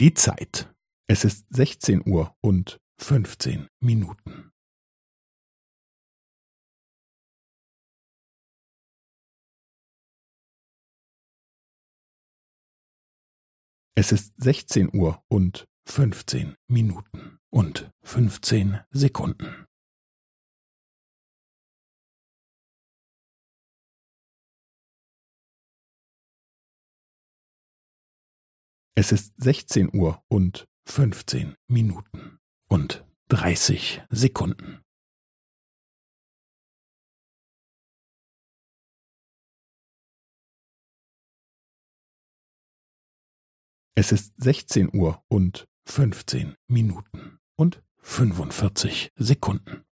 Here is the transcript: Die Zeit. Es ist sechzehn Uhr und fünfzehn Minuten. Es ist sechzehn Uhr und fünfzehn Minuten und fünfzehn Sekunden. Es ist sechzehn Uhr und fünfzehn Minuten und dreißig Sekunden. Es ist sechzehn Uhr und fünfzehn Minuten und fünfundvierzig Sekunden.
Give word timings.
Die 0.00 0.14
Zeit. 0.14 0.72
Es 1.08 1.24
ist 1.24 1.46
sechzehn 1.50 2.08
Uhr 2.08 2.32
und 2.40 2.78
fünfzehn 3.00 3.66
Minuten. 3.80 4.52
Es 13.96 14.12
ist 14.12 14.32
sechzehn 14.36 14.88
Uhr 14.94 15.20
und 15.26 15.64
fünfzehn 15.84 16.54
Minuten 16.68 17.40
und 17.50 17.90
fünfzehn 18.04 18.78
Sekunden. 18.90 19.67
Es 29.00 29.12
ist 29.12 29.32
sechzehn 29.36 29.96
Uhr 29.96 30.24
und 30.26 30.66
fünfzehn 30.84 31.54
Minuten 31.68 32.40
und 32.68 33.06
dreißig 33.28 34.02
Sekunden. 34.10 34.82
Es 43.94 44.10
ist 44.10 44.34
sechzehn 44.36 44.92
Uhr 44.92 45.22
und 45.28 45.68
fünfzehn 45.86 46.56
Minuten 46.66 47.38
und 47.54 47.84
fünfundvierzig 47.98 49.12
Sekunden. 49.14 49.84